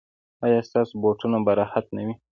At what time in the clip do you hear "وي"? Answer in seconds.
2.05-2.13